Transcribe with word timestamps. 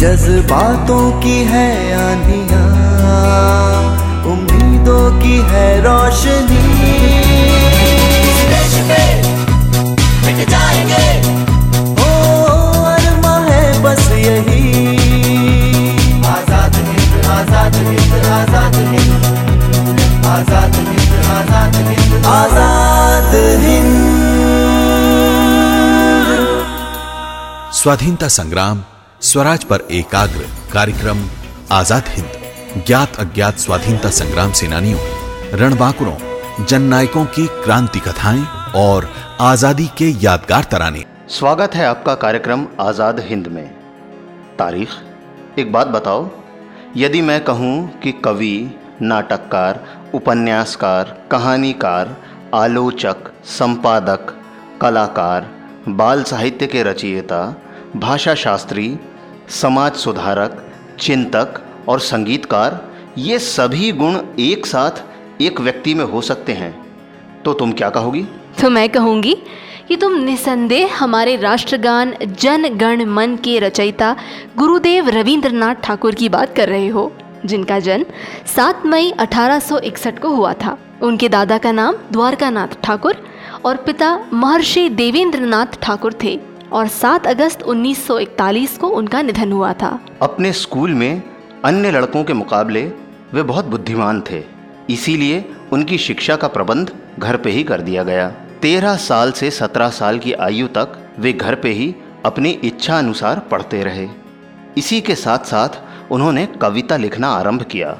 जज्बातों 0.00 1.20
की 1.20 1.36
है 1.44 1.68
आंधिया 1.94 2.62
उम्मीदों 4.32 5.20
की 5.20 5.36
है 5.50 5.80
रोशनी। 5.80 6.60
ओ 11.46 11.49
आज़ाद 21.90 23.34
हिंद। 23.62 23.94
स्वाधीनता 27.74 28.28
संग्राम 28.28 28.82
स्वराज 29.22 29.64
पर 29.64 29.86
एकाग्र 29.90 30.46
कार्यक्रम 30.72 31.24
आज़ाद 31.72 32.08
हिंद। 32.08 32.84
ज्ञात 32.86 33.16
अज्ञात 33.16 33.58
स्वाधीनता 33.58 34.10
संग्राम 34.10 34.52
सेनानियों 34.52 34.98
रणबांकुरों 35.60 36.64
जननायकों 36.64 37.24
की 37.26 37.46
क्रांति 37.64 38.00
कथाएँ 38.00 38.44
और 38.76 39.08
आज़ादी 39.40 39.86
के 39.98 40.08
यादगार 40.24 40.64
तराने। 40.64 41.04
स्वागत 41.30 41.74
है 41.74 41.86
आपका 41.86 42.14
कार्यक्रम 42.16 42.66
आज़ाद 42.80 43.20
हिंद 43.20 43.46
में। 43.46 43.66
तारीख 44.58 44.88
एक 45.58 45.72
बात 45.72 45.86
बताओ। 45.88 46.28
यदि 46.96 47.20
मैं 47.22 47.44
कहूँ 47.44 48.00
कि 48.00 48.12
कवि 48.24 48.54
नाटककार 49.02 49.84
उपन्यासकार, 50.14 51.28
कहानीकार, 51.30 52.16
आलोचक, 52.54 53.16
संपादक, 53.44 54.36
कलाकार, 54.80 55.48
बाल 55.88 56.22
साहित्य 56.22 56.66
के 56.66 56.82
रचयिता 56.82 57.62
भाषा 57.96 58.34
शास्त्री 58.34 58.96
समाज 59.48 59.92
सुधारक, 59.92 60.72
चिंतक 61.00 61.60
और 61.88 62.00
संगीतकार, 62.00 62.88
ये 63.18 63.38
सभी 63.38 63.92
गुण 63.92 64.18
एक 64.38 64.66
साथ 64.66 64.90
एक 65.42 65.60
व्यक्ति 65.60 65.94
में 65.94 66.04
हो 66.04 66.20
सकते 66.20 66.52
हैं। 66.52 66.86
तो 67.44 67.52
तुम 67.52 67.72
क्या 67.72 67.90
कहोगी? 67.90 68.24
तो 68.62 68.70
मैं 68.70 68.88
कहूँगी 68.88 69.36
कि 69.88 69.96
तुम 69.96 70.12
निसंदेह 70.12 71.04
हमारे 71.04 71.36
राष्ट्रगान 71.36 72.14
जन 72.22 72.68
गण 72.68 73.04
मन 73.04 73.36
के 73.36 73.58
रचयिता 73.58 74.16
गुरुदेव 74.56 75.08
रविंद्रनाथ 75.08 75.74
ठाकुर 75.74 76.14
की 76.14 76.28
बात 76.28 76.56
कर 76.56 76.68
रहे 76.68 76.88
हो। 76.88 77.12
जिनका 77.46 77.78
जन्म 77.78 78.04
7 78.48 78.86
मई 78.86 79.12
1861 79.20 80.18
को 80.18 80.28
हुआ 80.28 80.52
था। 80.54 80.76
उनके 81.02 81.28
दादा 81.28 81.58
का 81.58 81.72
नाम 81.72 81.94
द्वारकानाथ 82.12 82.80
ठाकुर 82.82 83.22
और 83.64 83.76
पिता 83.76 84.16
महर्षि 84.32 84.88
देवेंद्रनाथ 84.90 85.80
ठाकुर 85.82 86.14
थे 86.24 86.38
और 86.72 86.88
7 86.88 87.26
अगस्त 87.26 87.62
1941 87.62 88.76
को 88.78 88.88
उनका 88.88 89.22
निधन 89.22 89.52
हुआ 89.52 89.72
था। 89.72 89.98
अपने 90.22 90.52
स्कूल 90.52 90.94
में 90.94 91.22
अन्य 91.64 91.90
लड़कों 91.90 92.24
के 92.24 92.32
मुकाबले 92.32 92.82
वे 93.32 93.42
बहुत 93.44 93.64
बुद्धिमान 93.64 94.22
थे, 94.30 94.42
इसीलिए 94.90 95.44
उनकी 95.72 95.98
शिक्षा 95.98 96.36
का 96.36 96.48
प्रबंध 96.48 96.92
घर 97.18 97.36
पे 97.36 97.50
ही 97.50 97.62
कर 97.64 97.80
दिया 97.80 98.02
गया। 98.02 98.28
तेरह 98.62 98.96
साल 98.98 99.32
से 99.32 99.50
सत्रह 99.50 99.88
साल 99.90 100.18
की 100.18 100.32
आयु 100.42 100.66
तक 100.68 100.96
वे 101.18 101.32
घर 101.32 101.54
पे 101.54 101.70
ही 101.70 101.94
अपनी 102.24 102.50
इच्छा 102.64 102.98
अनुसार 102.98 103.38
पढ़ते 103.50 103.82
रहे। 103.84 104.08
इसी 104.78 105.00
के 105.00 105.14
साथ 105.14 105.44
साथ 105.46 105.78
उन्होंने 106.10 106.46
कविता 106.46 106.96
लिखना 106.96 107.28
आरंभ 107.28 107.62
किया 107.62 107.98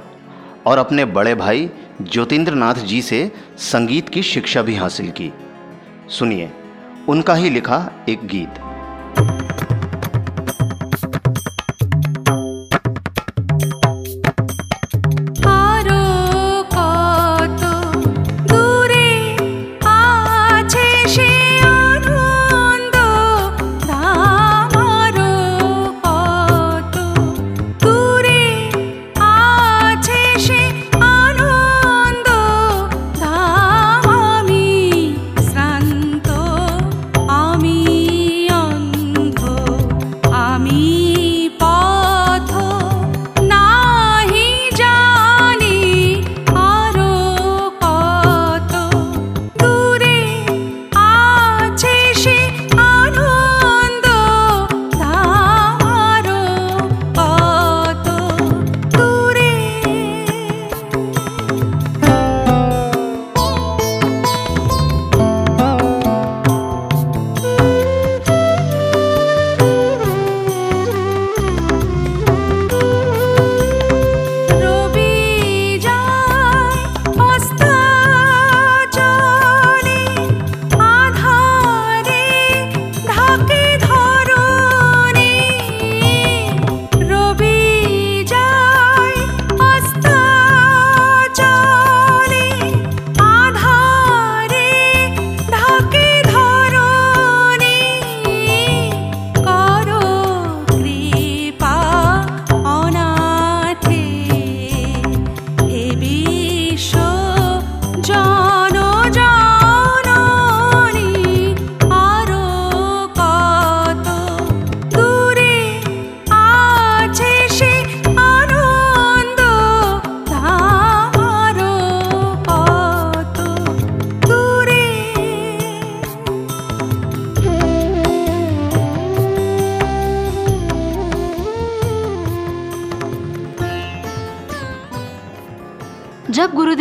और 0.66 0.78
अपने 0.78 1.05
बड़े 1.05 1.34
भाई 1.34 1.70
ज्योतिन्द्र 2.03 2.55
नाथ 2.55 2.75
जी 2.75 3.02
से 3.02 3.33
संगीत 3.58 4.08
की 4.08 4.22
शिक्षा 4.22 4.62
भी 4.62 4.75
हासिल 4.75 5.11
की। 5.11 5.33
सुनिए, 6.08 6.51
उनका 7.08 7.34
ही 7.34 7.51
लिखा 7.51 7.92
एक 8.08 8.27
गीत। 8.27 9.70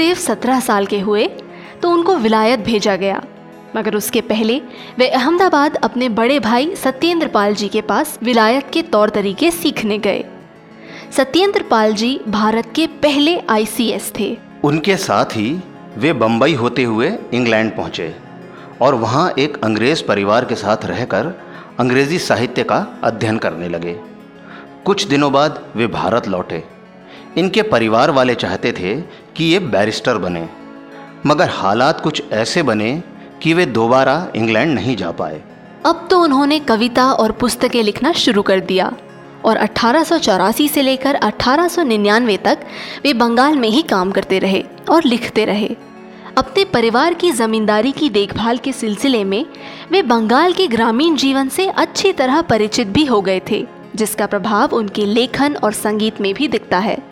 गुरुदेव 0.09 0.25
सत्रह 0.25 0.59
साल 0.59 0.85
के 0.85 1.00
हुए 1.00 1.25
तो 1.81 1.89
उनको 1.89 2.15
विलायत 2.15 2.59
भेजा 2.59 2.95
गया। 2.95 3.21
मगर 3.75 3.95
उसके 3.95 4.21
पहले, 4.21 4.56
वे 4.97 5.07
अहमदाबाद 5.09 5.75
अपने 5.77 6.07
बड़े 6.09 6.39
भाई 6.39 6.75
सत्येंद्र 6.75 7.27
पाल 7.27 7.53
जी 7.56 7.67
के 7.67 7.81
पास 7.81 8.17
विलायत 8.23 8.69
के 8.73 8.81
तौर 8.85 9.09
तरीके 9.09 9.51
सीखने 9.51 9.97
गए। 9.97 10.23
सत्येंद्र 11.11 11.63
पाल 11.63 11.94
जी 11.94 12.09
भारत 12.27 12.71
के 12.75 12.88
पहले 13.03 13.38
आईसीएस 13.50 14.11
थे। 14.19 14.38
उनके 14.63 14.95
साथ 14.97 15.35
ही 15.35 15.51
वे 15.97 16.13
बम्बई 16.15 16.53
होते 16.53 16.83
हुए 16.83 17.11
इंग्लैंड 17.33 17.71
पहुँचे 17.75 18.13
और 18.81 18.95
वहाँ 18.95 19.29
एक 19.39 19.63
अंग्रेज़ 19.63 20.03
परिवार 20.03 20.45
के 20.45 20.56
साथ 20.56 20.85
रहकर 20.85 21.31
अंग्रेज़ी 21.79 22.19
साहित्य 22.19 22.63
का 22.63 22.85
अध्ययन 23.03 23.38
करने 23.38 23.69
लगे। 23.69 23.95
कुछ 24.85 25.07
दिनों 25.07 25.31
बाद 25.31 25.63
वे 25.75 25.88
भारत 25.94 26.27
लौटे। 26.27 26.63
इनके 27.38 27.61
परिवार 27.61 28.11
वाले 28.11 28.33
चाहते 28.35 28.71
थे 28.71 28.94
कि 29.39 29.45
ये 29.45 29.59
बैरिस्टर 29.59 30.18
बने। 30.18 30.50
मगर 31.25 31.50
हालात 31.50 32.01
कुछ 32.01 32.24
ऐसे 32.31 32.63
बने 32.63 33.03
कि 33.44 33.53
वे 33.53 33.65
दोबारा 33.65 34.27
इंग्लैंड 34.36 34.74
नहीं 34.74 34.95
जा 34.95 35.12
पाए। 35.12 35.41
अब 35.86 36.07
तो 36.12 36.19
उन्होंने 36.19 36.59
कविता 36.59 37.12
और 37.12 37.31
पुस्तकें 37.31 37.83
लिखना 37.83 38.12
शुरू 38.12 38.41
कर 38.41 38.59
दिया 38.59 38.91
और 39.45 39.57
1884 39.57 40.68
से 40.68 40.81
लेकर 40.81 41.15
1899 41.15 42.38
तक 42.38 42.59
वे 43.03 43.13
बंगाल 43.13 43.56
में 43.56 43.69
ही 43.69 43.81
काम 43.81 44.12
करते 44.12 44.39
रहे 44.39 44.63
और 44.89 45.03
लिखते 45.03 45.45
रहे। 45.45 45.75
अपने 46.38 46.65
परिवार 46.65 47.13
की 47.13 47.31
जमींदारी 47.31 47.92
की 47.92 48.09
देखभाल 48.09 48.57
के 48.57 48.71
सिलसिले 48.71 49.24
में 49.24 49.45
वे 49.92 50.01
बंगाल 50.01 50.53
के 50.53 50.68
ग्रामीण 50.68 51.15
जीवन 51.15 51.50
से 51.50 51.68
अच्छी 51.68 52.13
तरह 52.13 52.42
परिचित 52.42 52.88
भी 52.88 53.06
हो 53.06 53.21
गए 53.21 53.42
थे, 53.51 53.68
जिसका 53.95 54.25
प्रभाव 54.25 54.69
उनके 54.74 55.06
लेखन 55.06 55.56
और 55.56 55.74
संगीत 55.74 56.21
में 56.21 56.33
भी 56.33 56.47
दिखता 56.47 56.77
है। 56.77 57.08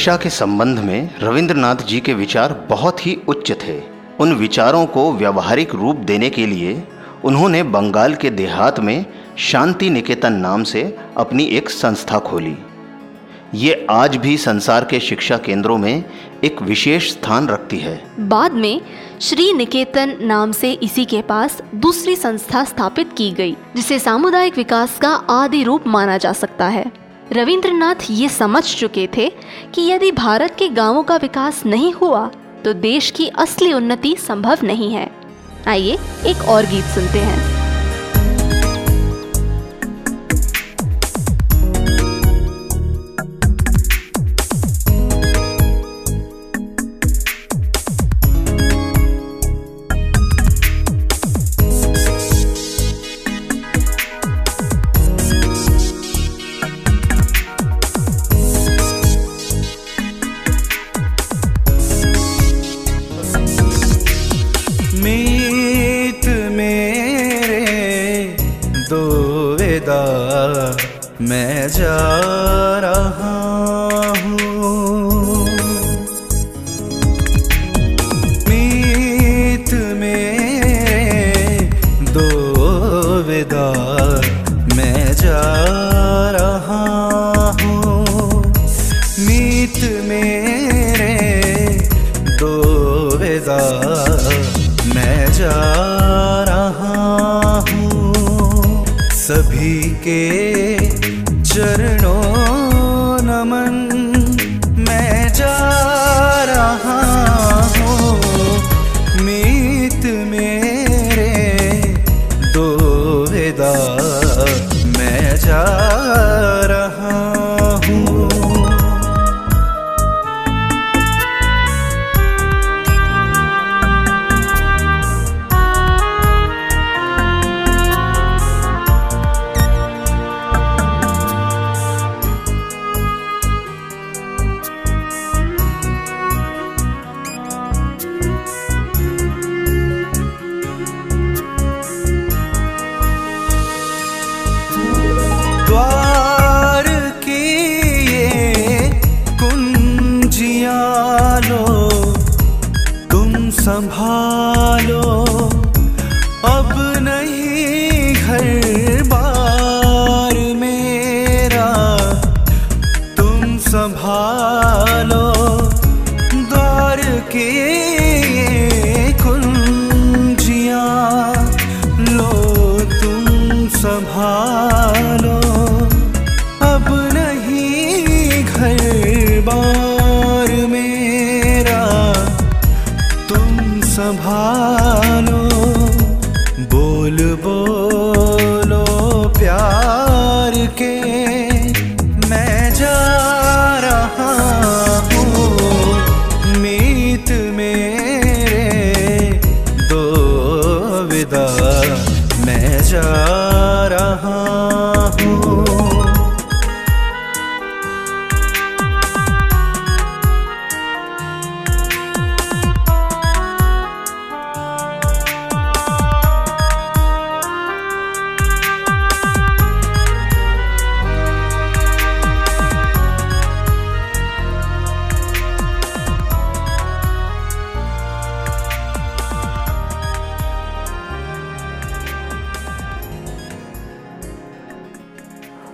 शिक्षा 0.00 0.16
के 0.16 0.30
संबंध 0.30 0.78
में 0.78 1.18
रविंद्रनाथ 1.20 1.76
जी 1.76 2.00
के 2.00 2.14
विचार 2.14 2.66
बहुत 2.70 3.06
ही 3.06 3.16
उच्च 3.28 3.50
थे। 3.52 3.82
उन 4.20 4.32
विचारों 4.32 4.86
को 4.86 5.12
व्यवहारिक 5.12 5.74
रूप 5.74 5.96
देने 5.96 6.30
के 6.30 6.46
लिए 6.46 6.84
उन्होंने 7.24 7.62
बंगाल 7.62 8.14
के 8.14 8.30
देहात 8.30 8.80
में 8.80 9.06
शांति 9.38 9.90
निकेतन 9.90 10.32
नाम 10.32 10.62
से 10.62 10.96
अपनी 11.16 11.44
एक 11.44 11.70
संस्था 11.70 12.18
खोली। 12.18 12.56
ये 13.54 13.86
आज 13.90 14.16
भी 14.16 14.36
संसार 14.36 14.84
के 14.84 15.00
शिक्षा 15.00 15.36
केंद्रों 15.36 15.78
में 15.78 16.04
एक 16.44 16.62
विशेष 16.62 17.10
स्थान 17.10 17.48
रखती 17.48 17.78
है। 17.78 18.02
बाद 18.20 18.52
में 18.52 18.80
श्री 19.20 19.52
निकेतन 19.52 20.16
नाम 20.22 20.52
से 20.52 20.72
इसी 20.72 21.04
के 21.04 21.22
पास 21.22 21.62
दूसरी 21.74 22.16
संस्था 22.16 22.64
स्थापित 22.64 23.12
की 23.18 23.30
गई, 23.30 23.56
जिसे 23.76 23.98
सामुदायिक 23.98 24.56
विकास 24.56 24.98
का 24.98 25.14
आदि 25.30 25.62
रूप 25.62 25.86
माना 25.86 26.18
जा 26.18 26.32
सकता 26.32 26.68
है। 26.68 27.09
रविंद्रनाथ 27.32 27.94
ये 28.10 28.28
समझ 28.28 28.62
चुके 28.76 29.08
थे 29.16 29.28
कि 29.74 29.82
यदि 29.82 30.12
भारत 30.12 30.56
के 30.58 30.68
गाँवों 30.68 31.02
का 31.02 31.16
विकास 31.16 31.62
नहीं 31.66 31.92
हुआ 31.92 32.30
तो 32.64 32.72
देश 32.72 33.10
की 33.10 33.28
असली 33.28 33.72
उन्नति 33.72 34.16
संभव 34.16 34.58
नहीं 34.62 34.92
है। 34.94 35.10
आइए 35.68 35.98
एक 36.26 36.48
और 36.48 36.66
गीत 36.66 36.84
सुनते 36.84 37.18
हैं। 37.18 37.59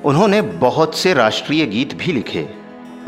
उन्होंने 0.06 0.42
बहुत 0.42 0.96
से 0.96 1.14
राष्ट्रीय 1.14 1.66
गीत 1.66 1.94
भी 1.94 2.12
लिखे 2.12 2.48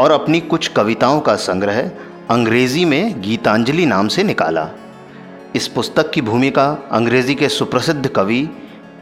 और 0.00 0.10
अपनी 0.10 0.40
कुछ 0.40 0.68
कविताओं 0.68 1.20
का 1.20 1.34
संग्रह 1.34 1.90
अंग्रेज़ी 2.30 2.84
में 2.84 3.20
गीतांजलि 3.20 3.86
नाम 3.86 4.08
से 4.08 4.22
निकाला। 4.22 4.68
इस 5.56 5.68
पुस्तक 5.68 6.10
की 6.10 6.20
भूमिका 6.20 6.88
अंग्रेज़ी 6.92 7.34
के 7.34 7.48
सुप्रसिद्ध 7.48 8.08
कवि 8.08 8.48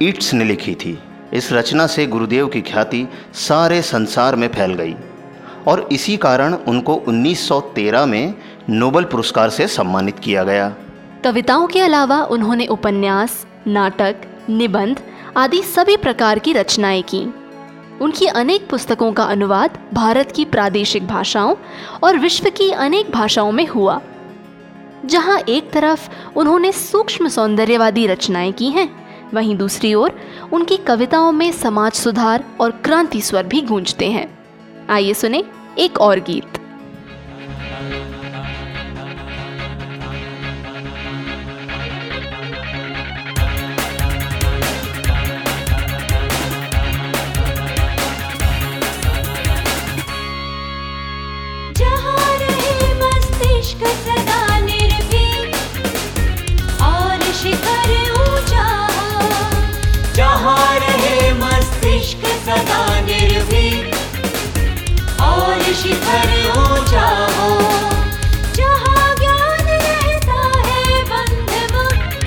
ईट्स 0.03 0.35
ने 0.35 0.45
लिखी 0.45 0.75
थी। 0.75 0.99
इस 1.33 1.53
रचना 1.53 1.87
से 1.87 2.07
गुरुदेव 2.07 2.47
की 2.47 2.61
ख्याति 2.61 3.09
सारे 3.35 3.83
संसार 3.83 4.37
में 4.37 4.49
फैल 4.49 4.75
गई 4.75 4.95
और 5.67 5.89
इसी 5.93 6.17
कारण 6.17 6.55
उनको 6.55 7.03
1913 7.09 8.07
में 8.07 8.35
नोबल 8.71 9.05
पुरस्कार 9.05 9.51
से 9.51 9.69
सम्मानित 9.69 10.19
किया 10.19 10.45
गया। 10.45 10.75
कविताओं 11.25 11.67
के 11.67 11.81
अलावा 11.81 12.23
उन्होंने 12.23 12.67
उपन्यास, 12.67 13.47
नाटक, 13.67 14.17
निबंध 14.51 15.01
आदि 15.37 15.63
सभी 15.63 15.97
प्रकार 15.97 16.39
की 16.39 16.53
रचनाएँ 16.53 17.03
की। 17.03 17.35
उनकी 18.03 18.27
अनेक 18.27 18.69
पुस्तकों 18.69 19.13
का 19.13 19.25
अनुवाद 19.25 19.79
भारत 19.95 20.33
की 20.33 20.45
प्रादेशिक 20.45 21.07
भाषाओं 21.07 21.55
और 22.03 22.19
विश्व 22.19 22.51
की 22.51 22.71
अनेक 22.71 23.11
भाषाओं 23.11 23.53
में 23.53 23.67
हुआ, 23.67 24.01
जहाँ 25.05 25.39
एक 25.49 25.71
तरफ़ 25.71 26.09
उन्होंने 26.37 26.73
सूक्ष्म 26.73 27.29
सौंदर्यवादी 27.29 28.07
रचनाएँ 28.07 28.53
की 28.53 28.71
हैं, 28.71 28.89
वहीं 29.35 29.57
दूसरी 29.57 29.95
ओर 29.95 30.21
उनकी 30.53 30.77
कविताओं 30.77 31.33
में 31.33 31.53
समाज 31.53 31.93
सुधार 31.93 32.45
और 32.61 32.71
क्रांति 32.71 33.21
स्वर 33.21 33.43
भी 33.43 33.61
गूंजते 33.61 34.11
हैं। 34.11 34.39
आइए 34.91 35.15
सुने 35.15 35.45
एक 35.79 35.99
और 35.99 36.21
गीत। 36.21 36.66
शिखर 65.87 66.31
ऊँचा 66.59 67.09
हो 67.35 67.49
जहाँ 68.55 69.15
ज्ञान 69.19 69.69
रहता 69.69 70.39
है 70.69 71.03
बंधमुक्त 71.11 72.25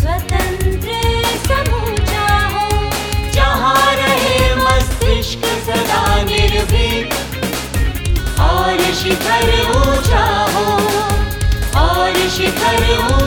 स्वतंत्र 0.00 0.96
समूचा 1.44 2.26
हो 2.54 2.66
जहाँ 3.36 3.84
रहे 4.00 4.40
मस्तिष्क 4.64 5.46
सदा 5.68 6.02
निर्भीक 6.30 7.14
और 8.48 8.82
शिखर 9.02 9.48
ऊँचा 9.76 10.26
हो 10.56 10.66
और 11.84 12.28
शिखर 12.38 12.82
ऊँचा 12.98 13.25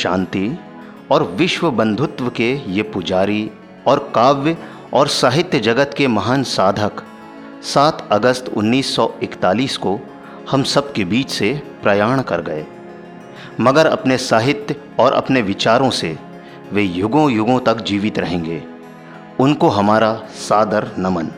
शांति 0.00 0.48
और 1.10 1.22
विश्व 1.36 1.70
बंधुत्व 1.70 2.28
के 2.30 2.52
ये 2.68 2.82
पुजारी 2.82 3.50
और 3.86 3.98
काव्य 4.14 4.56
और 4.94 5.08
साहित्य 5.08 5.58
जगत 5.60 5.94
के 5.96 6.06
महान 6.08 6.42
साधक 6.42 7.02
7 7.64 8.06
अगस्त 8.10 8.48
1941 8.56 9.76
को 9.76 9.98
हम 10.50 10.62
सब 10.62 10.92
के 10.92 11.04
बीच 11.04 11.30
से 11.30 11.52
प्रयाण 11.82 12.22
कर 12.22 12.40
गए। 12.42 12.66
मगर 13.60 13.86
अपने 13.86 14.16
साहित्य 14.18 14.76
और 14.98 15.12
अपने 15.12 15.42
विचारों 15.42 15.90
से 15.90 16.16
वे 16.72 16.82
युगों 16.82 17.30
युगों 17.30 17.58
तक 17.60 17.80
जीवित 17.80 18.18
रहेंगे। 18.18 18.62
उनको 19.40 19.68
हमारा 19.68 20.12
सादर 20.38 20.90
नमन। 20.98 21.30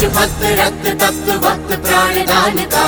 देशभक्त 0.00 0.42
रक्त 0.58 0.86
तप्त 1.00 1.26
भक्त 1.42 1.72
प्राणदान 1.86 2.58
का। 2.74 2.84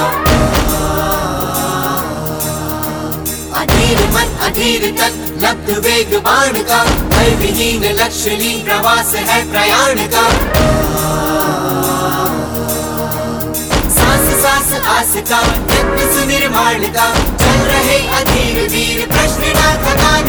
अधीर 3.61 3.99
मन, 4.15 4.31
अधीर 4.47 4.87
तन, 4.91 5.19
लब्ध 5.43 5.71
वेग 5.85 6.15
बाण 6.19 6.59
का। 6.71 6.79
भय 7.11 7.31
विहीन 7.41 7.85
लक्ष्यलीन 8.01 8.65
प्रवास 8.65 9.13
है 9.29 9.41
प्रयाण 9.51 10.03
का। 10.15 10.25
सांस 13.91 14.27
सांस, 14.43 14.73
आस 14.87 15.13
का 15.31 15.43
नित्य 15.43 16.09
सुनिर्माण 16.15 16.87
का। 16.97 17.07
चल 17.37 17.61
रहे 17.69 17.99
अधीर 18.21 18.69
वीर, 18.69 19.07
प्रश्न 19.07 19.53
ना 19.59 19.75
थकान 19.85 20.22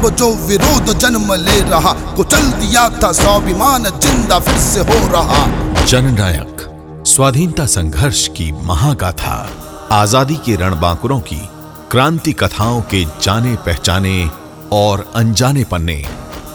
मिलाया 0.00 0.16
जो 0.16 0.34
विरोध 0.34 0.98
जन्म 0.98 1.34
ले 1.34 1.60
रहा 1.60 1.92
कुचल 2.16 2.42
दिया 2.42 2.88
था 2.88 3.12
स्वाभिमान, 3.12 3.84
ज़िंदा 3.84 4.38
फिर 4.38 4.58
से 4.58 4.80
हो 4.80 5.12
रहा। 5.12 5.84
जननायक, 5.86 7.04
स्वाधीनता 7.06 7.66
संघर्ष 7.66 8.28
की 8.28 8.52
महागाथा, 8.52 9.50
आज़ादी 9.92 10.34
के 10.34 10.56
रणबांकुरों 10.56 11.20
की, 11.20 11.48
क्रांति 11.90 12.32
कथाओं 12.32 12.80
के 12.80 13.04
जाने 13.04 13.56
पहचाने 13.56 14.30
और 14.72 15.12
अनजाने 15.14 15.64
पन्ने, 15.64 16.04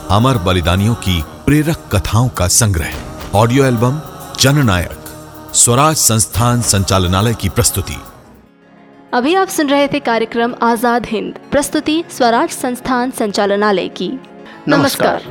अमर 0.09 0.37
बलिदानियों 0.37 0.95
की 0.95 1.23
प्रेरक 1.45 1.89
कथाओं 1.95 2.29
का 2.29 2.47
संग्रह। 2.47 2.93
ऑडियो 3.35 3.65
एल्बम, 3.65 4.01
जननायक, 4.39 5.05
स्वराज 5.53 5.95
संस्थान 5.95 6.61
संचालनालय 6.61 7.33
की 7.33 7.49
प्रस्तुति। 7.49 7.97
अभी 9.15 9.33
आप 9.35 9.47
सुन 9.47 9.69
रहे 9.69 9.87
थे 9.87 9.99
कार्यक्रम 9.99 10.53
आज़ाद 10.61 11.05
हिंद 11.05 11.37
प्रस्तुति 11.51 11.93
स्वराज 12.11 12.49
संस्थान 12.49 13.11
संचालनालय 13.11 13.87
की 13.99 14.07
नमस्कार। 14.67 15.21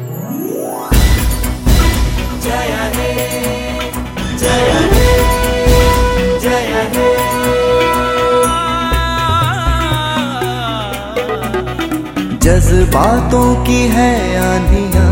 जज्बातों 12.45 13.65
की 13.65 13.81
है 13.89 14.15
आंधियाँ 14.39 15.09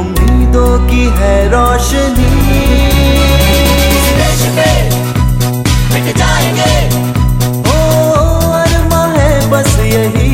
उम्मीदों 0.00 0.78
की 0.88 1.04
है 1.18 1.34
रोशनी 1.50 2.28
जाएँगे। 6.14 6.74
ओ 7.70 7.76
अरमा 8.54 9.02
है 9.14 9.30
बस 9.50 9.70
यही। 9.80 10.30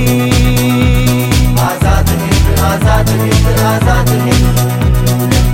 आज़ाद 1.61 2.09
हिंद 2.11 2.59
आज़ाद 2.63 3.09
हिंद 3.11 3.47
आज़ाद 3.63 4.09
हिंद। 4.09 4.59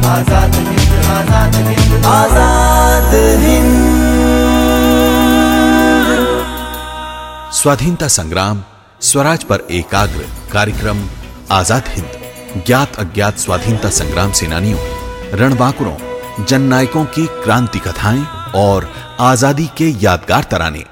आज़ाद 0.06 0.54
हिंद 0.54 0.92
आज़ाद 1.11 1.54
हिंद। 1.56 2.04
आज़ाद 2.06 3.14
हिंद। 3.44 3.78
स्वाधीनता 7.52 8.09
संग्राम 8.09 8.62
स्वराज 9.02 9.44
पर 9.44 9.66
एकाग्र 9.70 10.26
कार्यक्रम 10.52 10.98
आज़ाद 11.52 11.85
हिंद। 11.88 12.62
ज्ञात 12.66 12.96
अज्ञात 12.98 13.38
स्वाधीनता 13.38 13.90
संग्राम 13.90 14.33
सेनानियों 14.33 14.78
रणबांकुरों 15.38 16.44
जननायकों 16.44 17.04
की 17.14 17.26
क्रांति 17.44 17.78
कथाएँ 17.78 18.24
और 18.54 18.88
आज़ादी 19.20 19.66
के 19.78 19.88
यादगार 20.04 20.44
तराने। 20.50 20.84